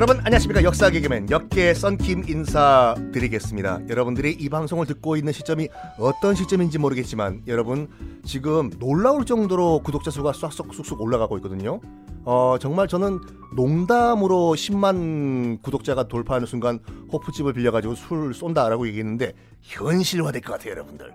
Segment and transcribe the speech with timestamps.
[0.00, 3.80] 여러분 안녕하십니까 역사 개그맨 역계 썬킴 인사드리겠습니다.
[3.90, 7.86] 여러분들이 이 방송을 듣고 있는 시점이 어떤 시점인지 모르겠지만 여러분
[8.24, 11.80] 지금 놀라울 정도로 구독자 수가 쏙쏙 쑥쑥 올라가고 있거든요.
[12.24, 13.20] 어 정말 저는
[13.54, 16.78] 농담으로 10만 구독자가 돌파하는 순간
[17.12, 21.12] 호프집을 빌려가지고 술 쏜다라고 얘기했는데 현실화될 것 같아요 여러분들.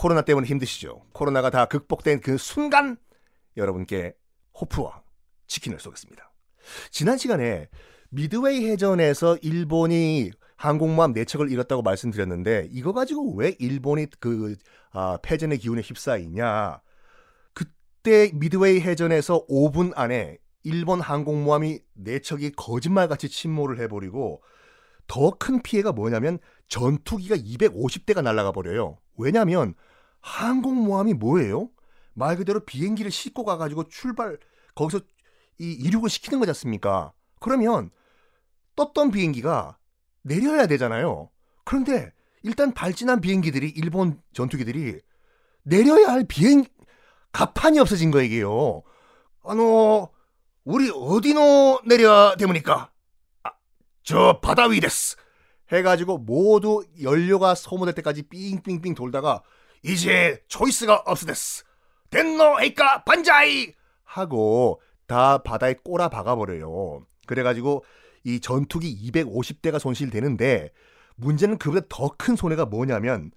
[0.00, 1.02] 코로나 때문에 힘드시죠.
[1.12, 2.96] 코로나가 다 극복된 그 순간
[3.58, 4.14] 여러분께
[4.58, 5.02] 호프와
[5.46, 6.32] 치킨을 쏘겠습니다.
[6.90, 7.68] 지난 시간에
[8.08, 14.56] 미드웨이 해전에서 일본이 항공모함 4척을 잃었다고 말씀드렸는데 이거 가지고 왜 일본이 그
[14.92, 16.80] 아, 패전의 기운에 휩싸이냐?
[17.52, 24.42] 그때 미드웨이 해전에서 5분 안에 일본 항공모함이 4척이 거짓말같이 침몰을 해버리고
[25.06, 28.96] 더 큰 피해가 뭐냐면 전투기가 250대가 날아가 버려요.
[29.18, 29.74] 왜냐하면
[30.20, 31.70] 항공모함이 뭐예요?
[32.14, 34.38] 말 그대로 비행기를 싣고 가가지고 출발
[34.74, 35.00] 거기서
[35.58, 37.12] 이 이륙을 시키는 거지 않습니까?
[37.40, 37.90] 그러면
[38.76, 39.78] 떴던 비행기가
[40.22, 41.30] 내려야 되잖아요.
[41.64, 45.00] 그런데 일단 발진한 비행기들이 일본 전투기들이
[45.62, 46.64] 내려야 할 비행
[47.32, 48.82] 가판이 없어진 거예요.
[49.44, 50.10] 아노
[50.64, 52.90] 우리 어디노 내려야 됩니까?
[53.42, 53.50] 아,
[54.02, 55.16] 저 바다 위 데스.
[55.72, 59.42] 해가지고 모두 연료가 소모될 때까지 삥삥삥 돌다가
[59.82, 61.64] 이제 초이스가 없으데스.
[62.10, 63.72] 덴노 에이까 반자이
[64.04, 67.06] 하고 다 바다에 꼬라 박아버려요.
[67.26, 67.84] 그래가지고
[68.24, 70.70] 이 전투기 250대가 손실되는데
[71.16, 73.30] 문제는 그보다 더 큰 손해가 뭐냐면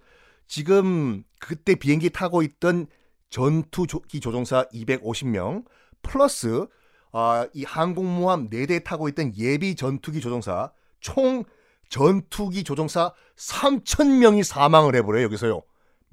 [0.46, 2.86] 지금 그때 비행기 타고 있던
[3.30, 5.64] 전투기 조종사 250명
[6.02, 6.66] 플러스
[7.12, 11.44] 아, 이 항공모함 4대 타고 있던 예비 전투기 조종사 총
[11.88, 15.62] 전투기 조종사 3,000명이 사망을 해버려요 여기서요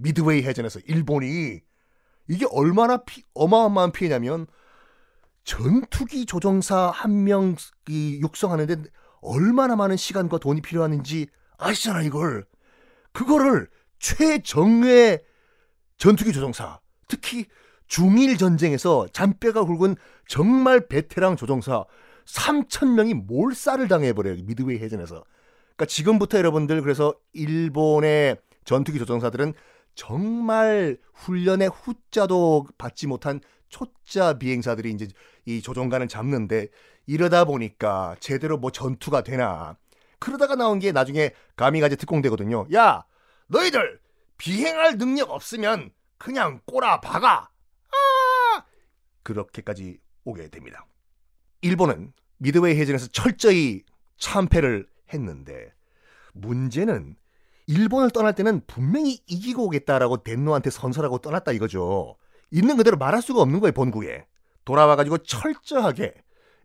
[0.01, 1.61] 미드웨이 해전에서 일본이
[2.27, 4.47] 이게 얼마나 피, 어마어마한 피해냐면
[5.43, 7.55] 전투기 조종사 한명
[7.89, 8.89] 육성하는데
[9.21, 11.27] 얼마나 많은 시간과 돈이 필요하는지
[11.57, 12.45] 아시잖아 이걸.
[13.11, 13.67] 그거를
[13.99, 15.19] 최정예
[15.97, 17.45] 전투기 조종사, 특히
[17.87, 19.95] 중일 전쟁에서 잔뼈가 굵은
[20.27, 21.85] 정말 베테랑 조종사
[22.25, 25.23] 3천 명이 몰살을 당해버려요 미드웨이 해전에서.
[25.75, 29.53] 그러니까 지금부터 여러분들 그래서 일본의 전투기 조종사들은
[29.95, 35.07] 정말 훈련의 후자도 받지 못한 초짜 비행사들이 이제
[35.45, 36.67] 이 조종관을 잡는데
[37.05, 39.77] 이러다 보니까 제대로 뭐 전투가 되나
[40.19, 42.67] 그러다가 나온 게 나중에 가미가제 특공대거든요.
[42.73, 43.03] 야
[43.47, 43.99] 너희들
[44.37, 47.49] 비행할 능력 없으면 그냥 꼬라 박아.
[47.91, 48.63] 아!
[49.23, 50.85] 그렇게까지 오게 됩니다.
[51.61, 53.83] 일본은 미드웨이 해전에서 철저히
[54.17, 55.73] 참패를 했는데
[56.33, 57.15] 문제는
[57.71, 62.17] 일본을 떠날 때는 분명히 이기고 오겠다라고 덴노한테 선설하고 떠났다 이거죠.
[62.51, 64.25] 있는 그대로 말할 수가 없는 거예요 본국에.
[64.65, 66.13] 돌아와가지고 철저하게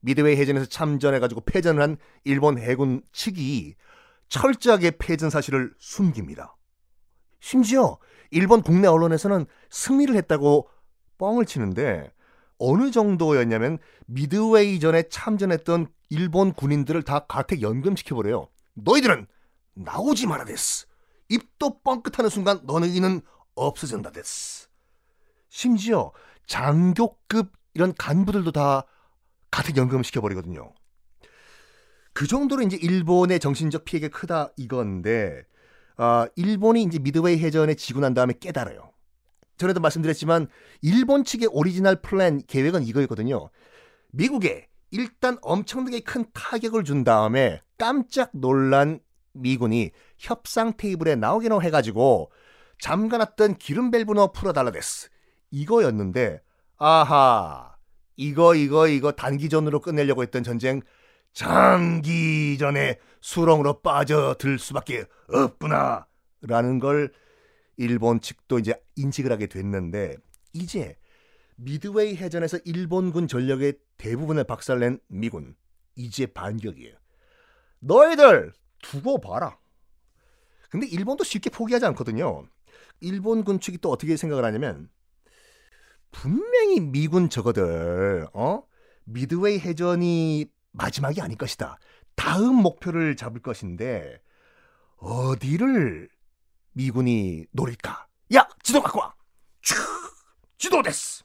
[0.00, 3.76] 미드웨이 해전에서 참전해가지고 패전을 한 일본 해군 측이
[4.28, 6.56] 철저하게 패전 사실을 숨깁니다.
[7.38, 7.98] 심지어
[8.32, 10.68] 일본 국내 언론에서는 승리를 했다고
[11.18, 12.10] 뻥을 치는데
[12.58, 18.48] 어느 정도였냐면 미드웨이 전에 참전했던 일본 군인들을 다 가택 연금시켜버려요.
[18.74, 19.28] 너희들은
[19.74, 20.86] 나오지 마라 です.
[21.28, 23.20] 입도 뻥끗하는 순간 너희는
[23.54, 24.68] 없어진다 です.
[25.48, 26.12] 심지어
[26.46, 28.84] 장교급 이런 간부들도 다
[29.50, 30.72] 가택 연금을 시켜버리거든요.
[32.12, 35.44] 그 정도로 이제 일본의 정신적 피해가 크다 이건데,
[35.96, 38.92] 아, 일본이 이제 미드웨이 해전에 지고 난 다음에 깨달아요.
[39.58, 40.48] 전에도 말씀드렸지만
[40.82, 43.50] 일본 측의 오리지널 플랜 계획은 이거였거든요.
[44.12, 49.00] 미국에 일단 엄청나게 큰 타격을 준 다음에 깜짝 놀란
[49.32, 52.30] 미군이 협상 테이블에 나오기로 해가지고
[52.80, 55.08] 잠가놨던 기름 밸브 너 풀어달라 です
[55.50, 56.40] 이거였는데
[56.78, 57.76] 아하
[58.16, 60.82] 이거 이거 이거 단기전으로 끝내려고 했던 전쟁
[61.32, 66.06] 장기전에 수렁으로 빠져들 수밖에 없구나
[66.42, 67.12] 라는 걸
[67.76, 70.16] 일본 측도 이제 인식을 하게 됐는데
[70.52, 70.96] 이제
[71.56, 75.56] 미드웨이 해전에서 일본군 전력의 대부분을 박살낸 미군
[75.94, 76.94] 이제 반격이에요.
[77.80, 78.52] 너희들
[78.82, 79.58] 두고 봐라.
[80.70, 82.46] 근데 일본도 쉽게 포기하지 않거든요.
[83.00, 84.88] 일본군 측이 또 어떻게 생각을 하냐면
[86.12, 88.62] 분명히 미군 저거들 어
[89.04, 91.78] 미드웨이 해전이 마지막이 아닐 것이다.
[92.14, 94.20] 다음 목표를 잡을 것인데
[94.96, 96.08] 어디를
[96.72, 98.06] 미군이 노릴까?
[98.34, 99.14] 야 지도 갖고 와.
[99.62, 99.76] 촤
[100.58, 101.22] 지도 됐스.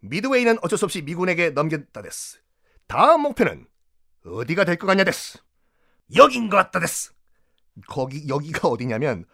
[0.00, 2.38] 미드웨이는 어쩔 수 없이 미군에게 넘겼다 됐스.
[2.86, 3.66] 다음 목표는
[4.26, 5.38] 어디가 될 것 같냐 됐스.
[6.16, 7.12] 여긴 것 같다 됐스.
[7.88, 9.24] 거기 여기가 어디냐면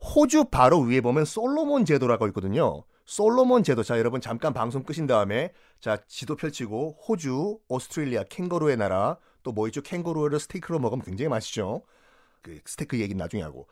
[0.00, 2.84] 호주 바로 위에 보면 솔로몬 제도라고 있거든요.
[3.06, 3.82] 솔로몬 제도.
[3.82, 9.66] 자, 여러분 잠깐 방송 끄신 다음에 자, 지도 펼치고 호주, 오스트레일리아, 캥거루의 나라 또 뭐
[9.68, 9.82] 있죠?
[9.82, 11.82] 캥거루를 스테이크로 먹으면 굉장히 맛있죠.
[12.42, 13.68] 그 스테이크 얘기는 나중에 하고.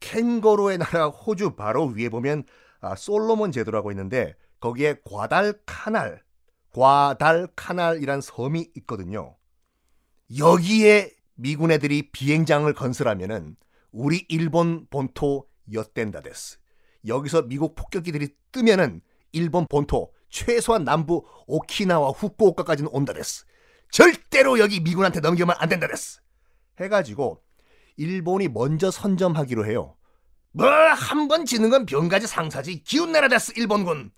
[0.00, 2.44] 캥거루의 나라 호주 바로 위에 보면
[2.80, 6.22] 아, 솔로몬 제도라고 있는데 거기에 과달카날,
[6.74, 9.36] 과달카날이란 섬이 있거든요.
[10.36, 13.56] 여기에 미군 애들이 비행장을 건설하면은
[13.90, 16.58] 우리 일본 본토 엿된다 です.
[17.06, 19.00] 여기서 미국 폭격기들이 뜨면은
[19.32, 23.44] 일본 본토 최소한 남부 오키나와 후쿠오카까지는 온다 です.
[23.90, 26.20] 절대로 여기 미군한테 넘기면 안 된다 です.
[26.80, 27.42] 해가지고
[27.96, 29.96] 일본이 먼저 선점하기로 해요.
[30.52, 34.12] 뭐 한번 지는 건 병가지상사지 기운 내라 です 일본군.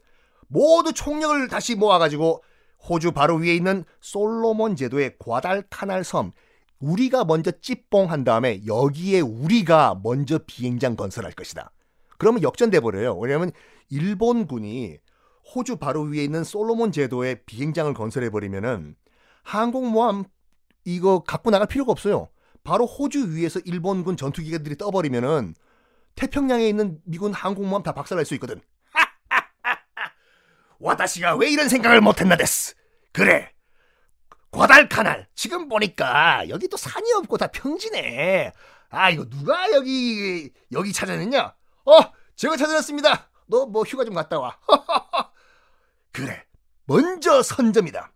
[0.48, 2.42] 모두 총력을 다시 모아가지고
[2.88, 6.32] 호주 바로 위에 있는 솔로몬 제도의 과달카날 섬
[6.80, 11.72] 우리가 먼저 찌뽕한 다음에 여기에 우리가 먼저 비행장 건설할 것이다.
[12.18, 13.16] 그러면 역전돼 버려요.
[13.18, 13.52] 왜냐하면
[13.88, 14.98] 일본군이
[15.54, 18.96] 호주 바로 위에 있는 솔로몬 제도의 비행장을 건설해 버리면은
[19.42, 20.24] 항공모함
[20.84, 22.28] 이거 갖고 나갈 필요가 없어요.
[22.64, 25.54] 바로 호주 위에서 일본군 전투기들이 떠버리면은
[26.16, 28.60] 태평양에 있는 미군 항공모함 다 박살날 수 있거든.
[30.80, 32.74] 와다시가 왜 이런 생각을 못했나 데스.
[33.12, 33.52] 그래.
[34.50, 35.28] 과달카날.
[35.34, 38.52] 지금 보니까 여기 또 산이 없고 다 평지네.
[38.90, 41.54] 아 이거 누가 여기 여기 찾아냈냐?
[41.84, 41.92] 어
[42.36, 43.30] 제가 찾아냈습니다.
[43.48, 44.58] 너 뭐 휴가 좀 갔다 와.
[46.12, 46.44] 그래.
[46.86, 48.12] 먼저 선점이다.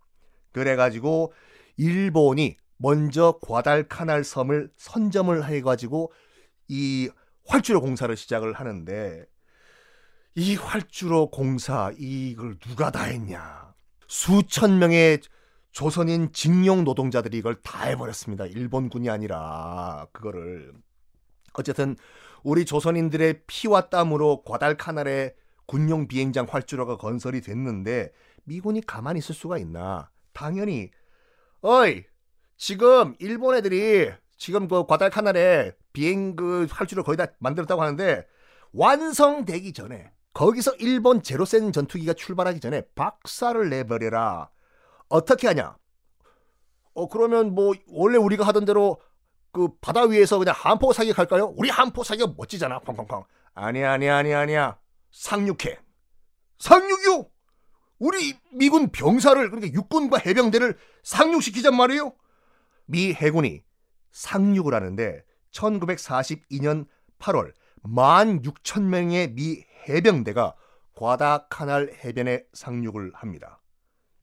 [0.53, 1.33] 그래가지고
[1.77, 6.11] 일본이 먼저 과달카날 섬을 선점을 해가지고
[6.67, 7.09] 이
[7.45, 9.25] 활주로 공사를 시작을 하는데
[10.35, 13.73] 이 활주로 공사 이걸 누가 다 했냐?
[14.07, 15.19] 수천 명의
[15.71, 18.45] 조선인 징용 노동자들이 이걸 다 해버렸습니다.
[18.45, 20.73] 일본군이 아니라 그거를
[21.53, 21.95] 어쨌든
[22.43, 25.35] 우리 조선인들의 피와 땀으로 과달카날의
[25.65, 28.11] 군용 비행장 활주로가 건설이 됐는데
[28.43, 30.09] 미군이 가만히 있을 수가 있나?
[30.33, 30.91] 당연히
[31.61, 32.03] 어이
[32.57, 38.25] 지금 일본 애들이 지금 그 과달카날에 비행 그 활주로 거의 다 만들었다고 하는데
[38.73, 44.49] 완성되기 전에 거기서 일본 제로센 전투기가 출발하기 전에 박살을 내버려라.
[45.11, 45.75] 어떻게 하냐?
[46.93, 48.99] 어 그러면 뭐 원래 우리가 하던 대로
[49.51, 51.53] 그 바다 위에서 그냥 한포 사격 할까요?
[51.57, 52.79] 우리 한포 사격 멋지잖아.
[52.79, 53.25] 쾅쾅쾅.
[53.53, 54.79] 아니야 아니야 아니야 아니야.
[55.11, 55.77] 상륙해.
[56.59, 57.29] 상륙이요?
[57.99, 62.13] 우리 미군 병사를 그러니까 육군과 해병대를 상륙시키잔 말이에요.
[62.85, 63.63] 미 해군이
[64.11, 66.87] 상륙을 하는데 1942년
[67.19, 67.53] 8월
[67.83, 70.55] 16,000명의 미 해병대가
[70.95, 73.60] 과다 카날 해변에 상륙을 합니다.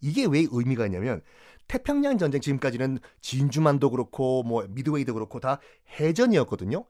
[0.00, 1.22] 이게 왜 의미가 있냐면
[1.66, 5.60] 태평양 전쟁 지금까지는 진주만도 그렇고 뭐 미드웨이도 그렇고 다
[6.00, 6.84] 해전이었거든요.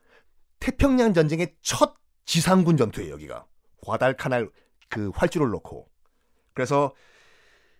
[0.61, 1.95] 태평양 전쟁의 첫
[2.25, 3.47] 지상군 전투예요, 여기가.
[3.83, 4.51] 과달카날
[4.89, 5.89] 그 활주를 놓고.
[6.55, 6.95] 그래서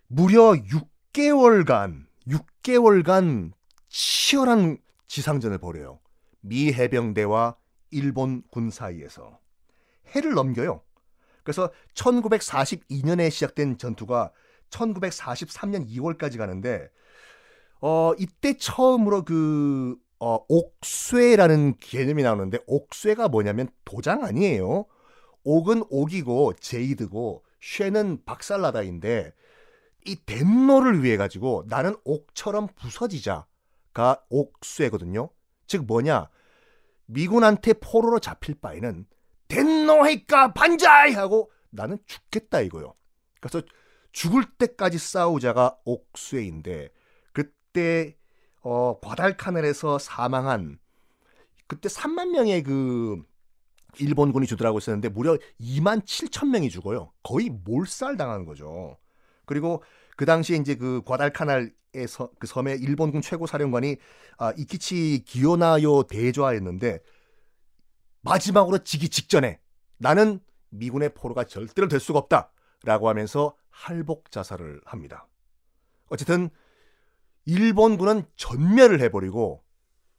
[0.07, 0.53] 무려
[1.13, 3.51] 6개월간 6개월간
[3.89, 4.77] 치열한
[5.07, 5.99] 지상전을 벌여요.
[6.41, 7.55] 미 해병대와
[7.91, 9.39] 일본 군 사이에서
[10.15, 10.83] 해를 넘겨요.
[11.43, 14.31] 그래서 1942년에 시작된 전투가
[14.69, 16.89] 1943년 2월까지 가는데
[17.81, 24.85] 어 이때 처음으로 그 어, 옥쇠라는 개념이 나오는데 옥쇠가 뭐냐면 도장 아니에요.
[25.43, 29.33] 옥은 옥이고 제이드고 쇠는 박살나다인데
[30.05, 35.29] 이 덴노를 위해 가지고 나는 옥처럼 부서지자가 옥쇠거든요.
[35.67, 36.29] 즉 뭐냐
[37.05, 39.05] 미군한테 포로로 잡힐 바에는
[39.47, 42.93] 덴노해까 반자이 하고 나는 죽겠다 이거요.
[43.39, 43.61] 그래서
[44.11, 46.89] 죽을 때까지 싸우자가 옥쇠인데
[47.31, 48.15] 그때
[48.61, 50.79] 어, 과달카넬에서 사망한
[51.67, 53.23] 그때 3만 명의 그
[53.99, 57.11] 일본군이 주둔하고 있었는데 무려 2만 7천 명이 죽어요.
[57.23, 58.97] 거의 몰살 당하는 거죠.
[59.45, 59.83] 그리고
[60.15, 63.97] 그 당시에 이제 그 과달카날에서 그 섬의 일본군 최고 사령관이
[64.37, 66.99] 아, 이키치 기요나요 대좌였는데
[68.21, 69.59] 마지막으로 지기 직전에
[69.97, 70.39] 나는
[70.69, 72.51] 미군의 포로가 절대로 될 수가 없다
[72.83, 75.27] 라고 하면서 할복 자살을 합니다.
[76.07, 76.49] 어쨌든
[77.45, 79.63] 일본군은 전멸을 해버리고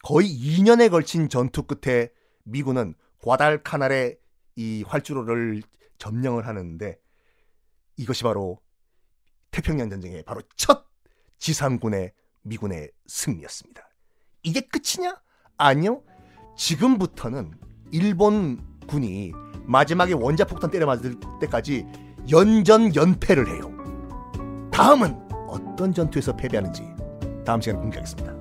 [0.03, 2.11] 거의 2년에 걸친 전투 끝에
[2.45, 4.19] 미군은 과달카날의
[4.57, 5.63] 이 활주로를
[5.99, 6.99] 점령을 하는데
[7.97, 8.61] 이것이 바로
[9.51, 10.87] 태평양 전쟁의 바로 첫
[11.39, 12.13] 지상군의
[12.43, 13.89] 미군의 승리였습니다.
[14.43, 15.21] 이게 끝이냐?
[15.59, 16.03] 아니요.
[16.57, 17.53] 지금부터는
[17.93, 19.33] 일본군이
[19.65, 21.87] 마지막에 원자폭탄 때려 맞을 때까지
[22.31, 23.71] 연전 연패를 해요.
[24.71, 25.17] 다음은
[25.49, 26.83] 어떤 전투에서 패배하는지
[27.45, 28.40] 다음 시간에 공개하겠습니다.